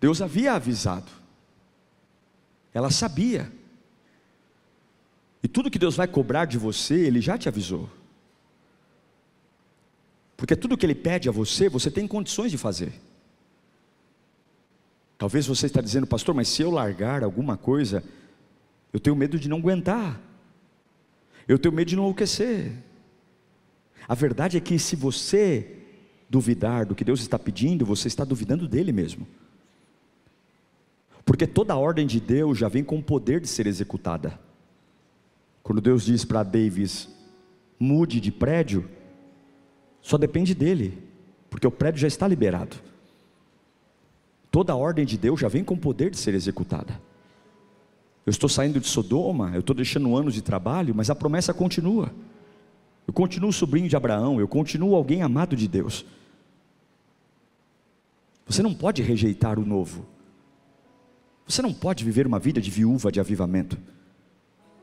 [0.01, 1.11] Deus havia avisado,
[2.73, 3.51] ela sabia.
[5.43, 7.89] E tudo que Deus vai cobrar de você, Ele já te avisou.
[10.37, 12.93] Porque tudo que Ele pede a você, você tem condições de fazer.
[15.25, 18.05] Talvez você está dizendo, pastor, mas se eu largar alguma coisa,
[18.93, 20.21] eu tenho medo de não aguentar.
[21.49, 22.73] Eu tenho medo de não enlouquecer.
[24.07, 25.79] A verdade é que se você
[26.29, 29.27] duvidar do que Deus está pedindo, você está duvidando dele mesmo.
[31.25, 34.39] Porque toda a ordem de Deus já vem com o poder de ser executada.
[35.63, 37.09] Quando Deus diz para Davis,
[37.81, 38.87] mude de prédio,
[40.03, 41.03] só depende dele,
[41.49, 42.77] porque o prédio já está liberado.
[44.55, 47.01] Toda a ordem de Deus já vem com o poder de ser executada.
[48.25, 52.14] Eu estou saindo de Sodoma, eu estou deixando anos de trabalho, mas a promessa continua.
[53.05, 56.07] Eu continuo sobrinho de Abraão, eu continuo alguém amado de Deus.
[58.47, 60.07] Você não pode rejeitar o novo.
[61.49, 63.77] Você não pode viver uma vida de viúva de avivamento.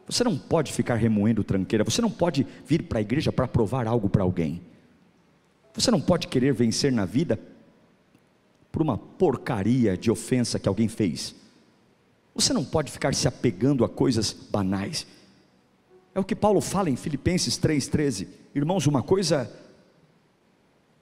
[0.05, 1.85] Você não pode ficar remoendo tranqueira.
[1.85, 4.61] Você não pode vir para a igreja para provar algo para alguém.
[5.73, 7.39] Você não pode querer vencer na vida
[8.71, 11.35] por uma porcaria de ofensa que alguém fez.
[12.33, 15.05] Você não pode ficar se apegando a coisas banais.
[16.15, 18.27] É o que Paulo fala em Filipenses 3,13.
[18.55, 19.51] Irmãos, uma coisa,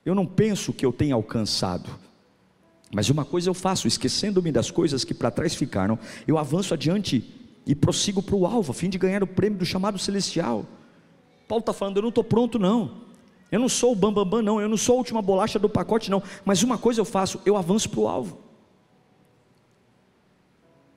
[0.05, 1.89] eu não penso que eu tenha alcançado,
[2.91, 7.23] mas uma coisa eu faço, esquecendo-me das coisas que para trás ficaram, eu avanço adiante
[7.65, 10.65] e prossigo para o alvo, a fim de ganhar o prêmio do chamado celestial.
[11.47, 13.08] Paulo está falando, eu não estou pronto, não.
[13.51, 14.61] Eu não sou o bambambam, bam, bam, não.
[14.61, 16.21] Eu não sou a última bolacha do pacote, não.
[16.45, 18.37] Mas uma coisa eu faço: eu avanço para o alvo.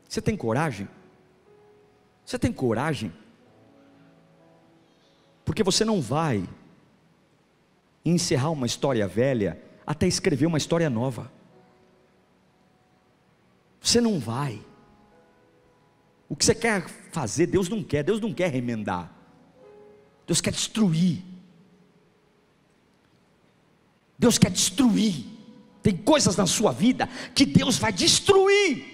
[0.09, 0.89] Você tem coragem?
[2.25, 3.13] Você tem coragem?
[5.45, 6.47] Porque você não vai
[8.05, 11.33] encerrar uma história velha até escrever uma história nova.
[13.81, 14.61] Você não vai.
[16.29, 18.03] O que você quer fazer, Deus não quer.
[18.03, 19.11] Deus não quer remendar.
[20.27, 21.32] Deus quer destruir.
[24.23, 25.25] Deus quer destruir.
[25.83, 28.87] Tem coisas na sua vida que Deus vai destruir.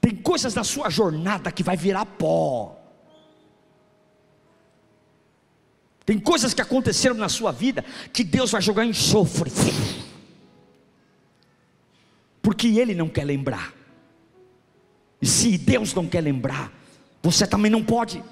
[0.00, 2.78] Tem coisas na sua jornada que vai virar pó.
[6.06, 9.50] Tem coisas que aconteceram na sua vida que Deus vai jogar enxofre.
[12.40, 13.74] Porque Ele não quer lembrar.
[15.20, 16.72] E se Deus não quer lembrar,
[17.20, 18.22] você também não pode.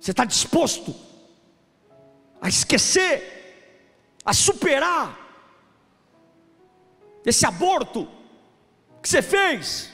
[0.00, 1.13] Você está disposto
[2.44, 3.14] a esquecer,
[4.22, 5.18] a superar
[7.24, 8.06] esse aborto,
[9.00, 9.90] que você fez?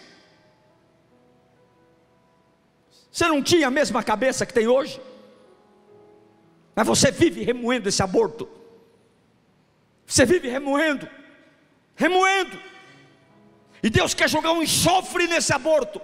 [3.13, 5.01] Você não tinha a mesma cabeça que tem hoje?
[6.75, 8.49] Mas você vive remoendo esse aborto.
[10.05, 11.09] Você vive remoendo,
[11.95, 12.61] remoendo.
[13.81, 16.01] E Deus quer jogar um enxofre nesse aborto.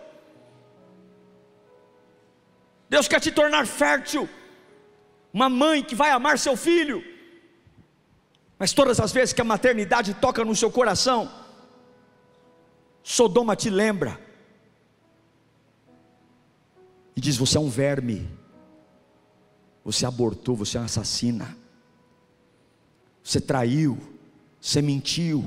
[2.89, 4.29] Deus quer te tornar fértil.
[5.37, 7.05] Uma mãe que vai amar seu filho.
[8.59, 11.31] Mas todas as vezes que a maternidade toca no seu coração,
[13.03, 14.19] Sodoma te lembra.
[17.15, 18.27] E diz: Você é um verme.
[19.85, 21.55] Você abortou, você é uma assassina.
[23.23, 23.99] Você traiu,
[24.59, 25.45] você mentiu,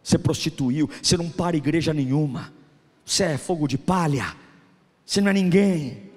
[0.00, 2.52] você prostituiu, você não para igreja nenhuma.
[3.04, 4.36] Você é fogo de palha.
[5.04, 6.08] Você não é ninguém.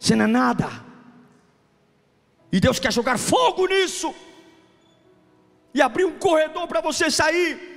[0.00, 0.91] Você não é nada.
[2.52, 4.14] E Deus quer jogar fogo nisso
[5.74, 7.72] e abrir um corredor para você sair.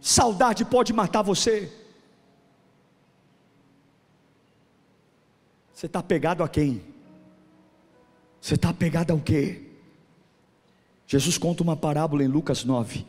[0.00, 1.72] Saudade pode matar você.
[5.72, 6.82] Você está pegado a quem?
[8.40, 9.62] Você está pegado ao quê?
[11.06, 13.06] Jesus conta uma parábola em Lucas 9.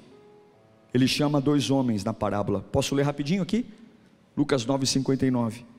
[0.93, 2.61] Ele chama dois homens na parábola.
[2.71, 3.65] Posso ler rapidinho aqui?
[4.37, 5.72] Lucas 9, 59.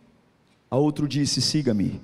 [0.75, 2.01] A outro disse: Siga-me.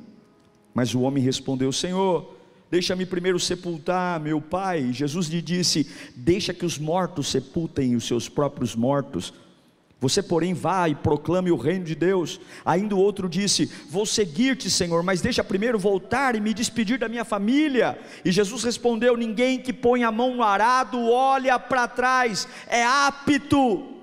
[0.72, 2.37] Mas o homem respondeu: Senhor,
[2.70, 4.92] deixa-me primeiro sepultar meu pai.
[4.92, 9.35] Jesus lhe disse: Deixa que os mortos sepultem os seus próprios mortos.
[9.98, 12.40] Você, porém, vá e proclame o reino de Deus.
[12.64, 17.09] Ainda o outro disse: Vou seguir-te, Senhor, mas deixa primeiro voltar e me despedir da
[17.09, 17.98] minha família.
[18.24, 23.96] E Jesus respondeu: Ninguém que põe a mão no arado olha para trás, é apto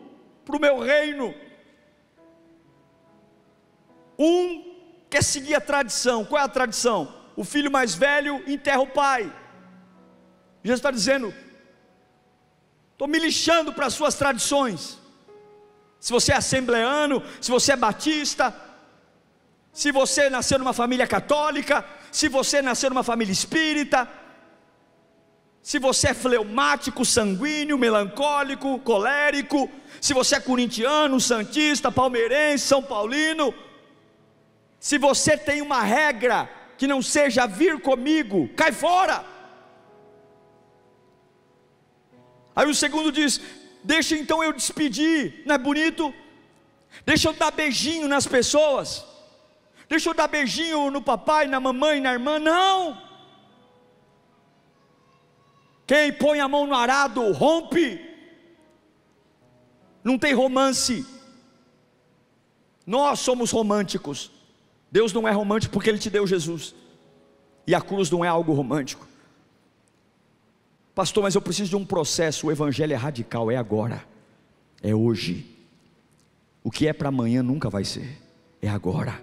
[0.43, 1.34] para o meu reino.
[4.17, 4.75] Um
[5.10, 6.25] quer seguir a tradição.
[6.25, 7.13] Qual é a tradição?
[7.36, 9.32] O filho mais velho enterra o pai.
[10.63, 11.34] Jesus está dizendo:
[12.91, 14.99] estou me lixando para as suas tradições.
[15.99, 18.53] Se você é assembleano, se você é batista,
[19.71, 24.08] se você nasceu numa família católica, se você nasceu numa família espírita,
[25.62, 33.53] se você é fleumático, sanguíneo, melancólico, colérico, se você é corintiano, santista, palmeirense, são paulino,
[34.80, 39.26] se você tem uma regra que não seja vir comigo, cai fora.
[42.56, 43.42] Aí o segundo diz:
[43.84, 46.13] Deixa então eu despedir, não é bonito?
[47.06, 49.06] Deixa eu dar beijinho nas pessoas.
[49.90, 52.40] Deixa eu dar beijinho no papai, na mamãe, na irmã.
[52.40, 53.02] Não.
[55.86, 58.06] Quem põe a mão no arado rompe.
[60.04, 61.06] Não tem romance.
[62.86, 64.37] Nós somos românticos.
[64.91, 66.73] Deus não é romântico porque Ele te deu Jesus.
[67.65, 69.06] E a cruz não é algo romântico.
[70.95, 72.47] Pastor, mas eu preciso de um processo.
[72.47, 74.04] O Evangelho é radical, é agora,
[74.82, 75.45] é hoje.
[76.63, 78.21] O que é para amanhã nunca vai ser,
[78.62, 79.21] é agora.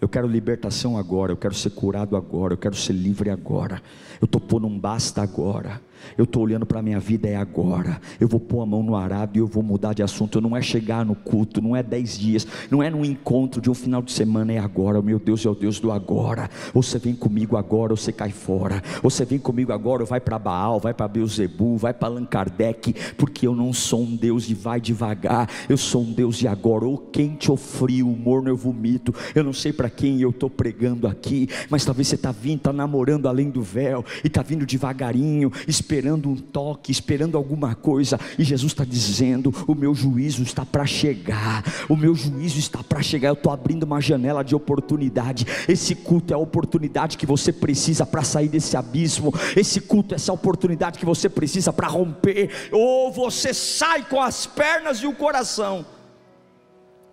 [0.00, 3.82] Eu quero libertação agora, eu quero ser curado agora, eu quero ser livre agora.
[4.20, 5.80] Eu estou pondo um basta agora.
[6.16, 8.00] Eu estou olhando para a minha vida, é agora.
[8.18, 10.40] Eu vou pôr a mão no arado e eu vou mudar de assunto.
[10.40, 13.74] Não é chegar no culto, não é dez dias, não é no encontro de um
[13.74, 15.00] final de semana, é agora.
[15.02, 16.48] Meu Deus é o Deus do agora.
[16.74, 18.82] Você vem comigo agora, você cai fora.
[19.02, 22.94] Você vem comigo agora, ou vai para Baal, vai para Beuzebu, vai para Allan Kardec,
[23.16, 25.48] porque eu não sou um Deus de vai devagar.
[25.68, 26.84] Eu sou um Deus de agora.
[26.84, 29.14] Ou quente ou frio, morno eu vomito.
[29.34, 32.72] Eu não sei para quem eu estou pregando aqui, mas talvez você está vindo, está
[32.72, 35.89] namorando além do véu e está vindo devagarinho, esperando
[36.28, 41.64] um toque, esperando alguma coisa, e Jesus está dizendo: o meu juízo está para chegar,
[41.88, 43.28] o meu juízo está para chegar.
[43.28, 45.46] Eu estou abrindo uma janela de oportunidade.
[45.68, 49.32] Esse culto é a oportunidade que você precisa para sair desse abismo.
[49.56, 52.50] Esse culto é essa oportunidade que você precisa para romper.
[52.70, 55.84] Ou você sai com as pernas e o coração,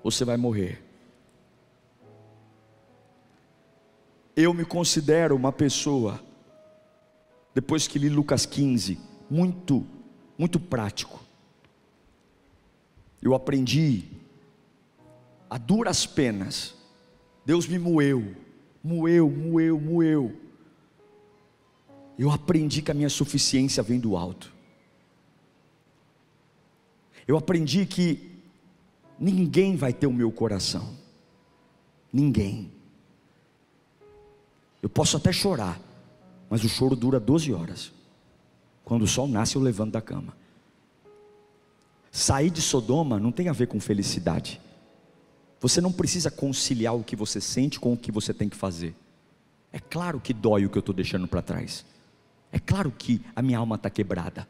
[0.04, 0.84] você vai morrer.
[4.36, 6.20] Eu me considero uma pessoa,
[7.58, 9.84] depois que li Lucas 15, muito,
[10.38, 11.20] muito prático.
[13.20, 14.04] Eu aprendi
[15.50, 16.76] a duras penas.
[17.44, 18.36] Deus me moeu,
[18.84, 20.40] moeu, moeu, moeu.
[22.16, 24.54] Eu aprendi que a minha suficiência vem do alto.
[27.28, 28.40] Eu aprendi que
[29.20, 30.96] ninguém vai ter o meu coração.
[32.14, 32.72] Ninguém.
[34.80, 35.82] Eu posso até chorar,
[36.50, 37.92] mas o choro dura 12 horas.
[38.84, 40.34] Quando o sol nasce, eu levanto da cama.
[42.12, 44.62] Sair de Sodoma não tem a ver com felicidade.
[45.60, 48.96] Você não precisa conciliar o que você sente com o que você tem que fazer.
[49.74, 51.86] É claro que dói o que eu estou deixando para trás.
[52.52, 54.48] É claro que a minha alma está quebrada.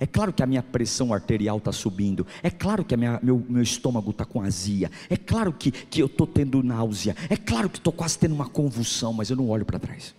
[0.00, 2.26] É claro que a minha pressão arterial está subindo.
[2.42, 4.90] É claro que minha, meu, meu estômago está com azia.
[5.10, 7.16] É claro que, que eu estou tendo náusea.
[7.28, 10.14] É claro que estou quase tendo uma convulsão, mas eu não olho para trás.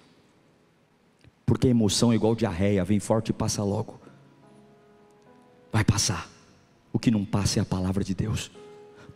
[1.49, 3.99] Porque a emoção é igual diarreia, vem forte e passa logo.
[5.71, 6.29] Vai passar.
[6.93, 8.51] O que não passa é a palavra de Deus.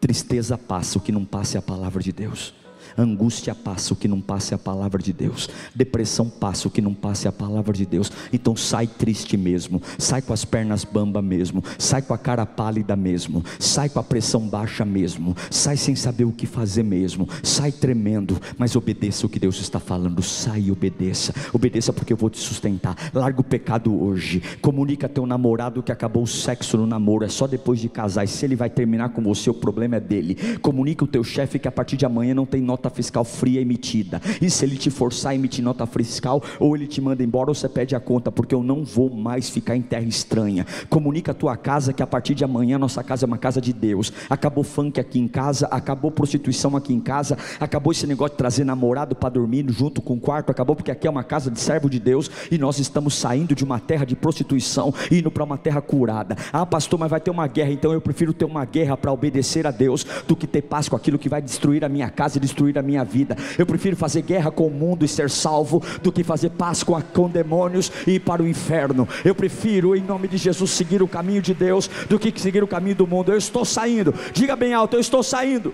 [0.02, 2.56] Tristeza passa, o que não passa é a palavra de Deus.
[2.98, 5.50] Angústia passa, o que não passa é a palavra de Deus.
[5.74, 8.12] Depressão passa, o que não passa é a palavra de Deus.
[8.32, 12.96] Então sai triste mesmo, sai com as pernas bamba mesmo, sai com a cara pálida
[12.96, 17.72] mesmo, sai com a pressão baixa mesmo, sai sem saber o que fazer mesmo, sai
[17.72, 20.22] tremendo, mas obedeça o que Deus está falando.
[20.22, 21.34] Sai e obedeça.
[21.52, 22.96] Obedeça porque eu vou te sustentar.
[23.14, 24.42] Larga o pecado hoje.
[24.62, 28.24] Comunica teu namorado que acabou o sexo no namoro, é só depois de casar.
[28.24, 30.36] E se ele vai terminar com você, o problema é dele.
[30.60, 34.20] Comunica o teu chefe que a partir de amanhã não tem nota fiscal fria emitida.
[34.42, 37.56] E se ele te forçar a emitir nota fiscal, ou ele te manda embora, ou
[37.56, 40.66] você pede a conta, porque eu não vou mais ficar em terra estranha.
[40.90, 43.72] Comunica a tua casa que a partir de amanhã nossa casa é uma casa de
[43.72, 44.12] Deus.
[44.28, 48.64] Acabou funk aqui em casa, acabou prostituição aqui em casa, acabou esse negócio de trazer
[48.64, 51.88] namorado para dormir junto com o quarto, acabou porque aqui é uma casa de servo
[51.90, 55.58] de Deus e nós estamos saindo de uma terra de prostituição e indo para uma
[55.58, 56.36] terra curada.
[56.52, 59.68] Ah, pastor, mas vai ter uma guerra, então eu prefiro ter uma guerra para obedecer
[59.68, 62.42] a Deus do que ter paz com aquilo que vai destruir a minha casa e
[62.42, 63.36] destruir destruir a minha vida.
[63.58, 66.96] Eu prefiro fazer guerra com o mundo e ser salvo do que fazer paz com,
[66.96, 69.08] a, com demônios e ir para o inferno.
[69.26, 72.68] Eu prefiro, em nome de Jesus, seguir o caminho de Deus do que seguir o
[72.68, 73.32] caminho do mundo.
[73.32, 74.14] Eu estou saindo.
[74.32, 75.74] Diga bem alto: Eu estou saindo.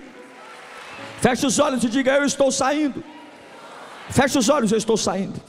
[1.20, 3.02] Feche os olhos e diga: Eu estou saindo.
[4.08, 5.40] Feche os olhos, eu estou saindo.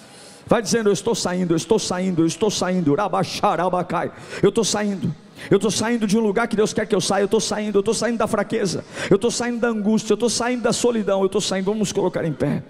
[0.46, 2.96] Vai dizendo: Eu estou saindo, eu estou saindo, eu estou saindo.
[4.44, 5.16] Eu estou saindo.
[5.50, 7.24] Eu estou saindo de um lugar que Deus quer que eu saia.
[7.24, 8.86] Eu estou saindo, eu estou saindo da fraqueza.
[9.10, 10.14] Eu estou saindo da angústia.
[10.14, 11.22] Eu estou saindo da solidão.
[11.22, 11.66] Eu estou saindo.
[11.66, 12.64] Vamos colocar em pé.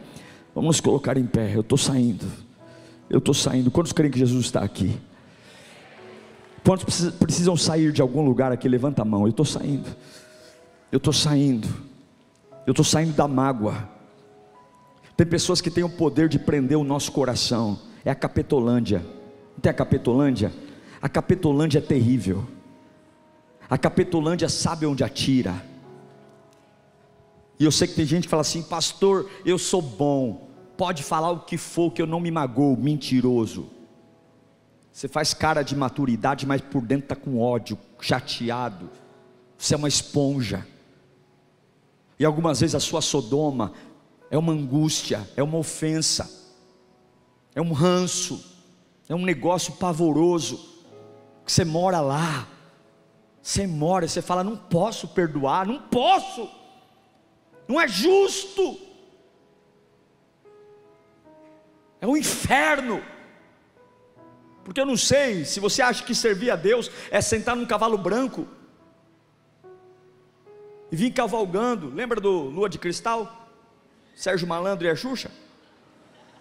[0.54, 1.52] Vamos colocar em pé.
[1.54, 2.26] Eu estou saindo.
[3.10, 3.70] Eu estou saindo.
[3.70, 4.98] Quantos creem que Jesus está aqui?
[6.64, 8.70] Quantos precisam sair de algum lugar aqui?
[8.70, 9.24] Levanta a mão.
[9.24, 9.90] Eu estou saindo.
[10.92, 11.68] Eu estou saindo.
[12.66, 13.90] Eu estou saindo da mágoa.
[15.18, 17.80] Tem pessoas que têm o poder de prender o nosso coração.
[18.06, 19.00] É a capetolândia.
[19.54, 20.52] Não tem a capetolândia?
[21.02, 22.46] A capetolândia é terrível.
[23.72, 25.66] A Capetolândia sabe onde atira.
[27.58, 31.32] E eu sei que tem gente que fala assim, pastor, eu sou bom, pode falar
[31.32, 33.70] o que for, que eu não me magoo, mentiroso.
[34.92, 38.90] Você faz cara de maturidade, mas por dentro está com ódio, chateado.
[39.58, 40.68] Você é uma esponja.
[42.20, 43.72] E algumas vezes a sua Sodoma
[44.30, 46.30] é uma angústia, é uma ofensa,
[47.56, 48.44] é um ranço,
[49.08, 50.58] é um negócio pavoroso,
[51.46, 52.50] que você mora lá,
[53.42, 56.50] você mora, você fala, não posso perdoar, não posso,
[57.68, 58.80] não é justo,
[62.00, 63.02] é um inferno.
[64.64, 67.98] Porque eu não sei se você acha que servir a Deus é sentar num cavalo
[67.98, 68.48] branco
[70.92, 71.89] e vir cavalgando.
[71.89, 73.50] Lembra do Lua de Cristal?
[74.16, 75.32] Sérgio Malandro e a Xuxa?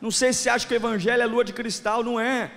[0.01, 2.51] Não sei se você acha que o Evangelho é lua de cristal, não é.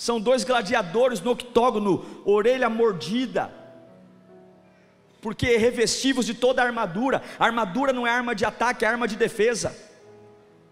[0.00, 3.52] São dois gladiadores no octógono, orelha mordida,
[5.20, 7.22] porque revestivos de toda a armadura.
[7.38, 9.76] A armadura não é arma de ataque, é arma de defesa.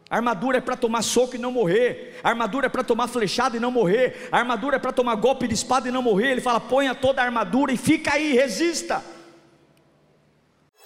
[0.08, 2.18] A armadura é para tomar soco e não morrer.
[2.24, 4.30] A armadura é para tomar flechada e não morrer.
[4.32, 6.30] A armadura é para tomar golpe de espada e não morrer.
[6.30, 9.04] Ele fala: ponha toda a armadura e fica aí, resista.